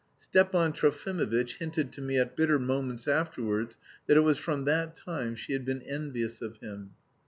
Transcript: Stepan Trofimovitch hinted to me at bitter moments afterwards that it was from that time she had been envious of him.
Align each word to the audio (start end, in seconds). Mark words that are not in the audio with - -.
Stepan 0.17 0.73
Trofimovitch 0.73 1.57
hinted 1.57 1.93
to 1.93 2.01
me 2.01 2.17
at 2.17 2.35
bitter 2.35 2.57
moments 2.57 3.07
afterwards 3.07 3.77
that 4.07 4.17
it 4.17 4.21
was 4.21 4.39
from 4.39 4.65
that 4.65 4.95
time 4.95 5.35
she 5.35 5.53
had 5.53 5.63
been 5.63 5.83
envious 5.83 6.41
of 6.41 6.57
him. 6.57 6.93